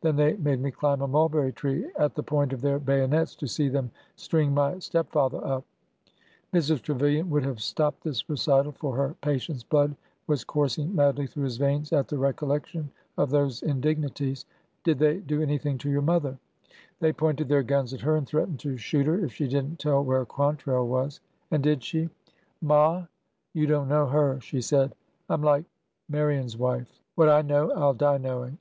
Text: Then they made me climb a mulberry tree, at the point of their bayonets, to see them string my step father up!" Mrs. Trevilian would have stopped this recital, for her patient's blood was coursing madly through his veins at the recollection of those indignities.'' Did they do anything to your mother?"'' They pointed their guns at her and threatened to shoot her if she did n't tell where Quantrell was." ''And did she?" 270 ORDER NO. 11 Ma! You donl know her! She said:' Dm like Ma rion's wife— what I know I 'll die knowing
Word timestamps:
Then 0.00 0.16
they 0.16 0.32
made 0.38 0.60
me 0.60 0.72
climb 0.72 1.00
a 1.00 1.06
mulberry 1.06 1.52
tree, 1.52 1.88
at 1.96 2.16
the 2.16 2.22
point 2.24 2.52
of 2.52 2.60
their 2.60 2.80
bayonets, 2.80 3.36
to 3.36 3.46
see 3.46 3.68
them 3.68 3.92
string 4.16 4.52
my 4.52 4.80
step 4.80 5.12
father 5.12 5.38
up!" 5.46 5.64
Mrs. 6.52 6.82
Trevilian 6.82 7.30
would 7.30 7.44
have 7.44 7.62
stopped 7.62 8.02
this 8.02 8.28
recital, 8.28 8.72
for 8.72 8.96
her 8.96 9.14
patient's 9.20 9.62
blood 9.62 9.94
was 10.26 10.42
coursing 10.42 10.92
madly 10.92 11.28
through 11.28 11.44
his 11.44 11.56
veins 11.56 11.92
at 11.92 12.08
the 12.08 12.18
recollection 12.18 12.90
of 13.16 13.30
those 13.30 13.62
indignities.'' 13.62 14.44
Did 14.82 14.98
they 14.98 15.18
do 15.18 15.40
anything 15.40 15.78
to 15.78 15.88
your 15.88 16.02
mother?"'' 16.02 16.36
They 17.00 17.12
pointed 17.12 17.46
their 17.48 17.62
guns 17.62 17.94
at 17.94 18.00
her 18.00 18.16
and 18.16 18.26
threatened 18.26 18.58
to 18.58 18.76
shoot 18.76 19.06
her 19.06 19.24
if 19.24 19.34
she 19.34 19.46
did 19.46 19.64
n't 19.64 19.78
tell 19.78 20.02
where 20.02 20.24
Quantrell 20.24 20.88
was." 20.88 21.20
''And 21.52 21.62
did 21.62 21.84
she?" 21.84 22.08
270 22.58 22.66
ORDER 22.66 22.66
NO. 22.66 22.84
11 22.86 23.06
Ma! 23.06 23.06
You 23.52 23.66
donl 23.68 23.86
know 23.86 24.06
her! 24.10 24.40
She 24.40 24.60
said:' 24.60 24.96
Dm 25.30 25.44
like 25.44 25.64
Ma 26.08 26.22
rion's 26.22 26.56
wife— 26.56 27.00
what 27.14 27.28
I 27.28 27.42
know 27.42 27.70
I 27.70 27.84
'll 27.86 27.94
die 27.94 28.18
knowing 28.18 28.54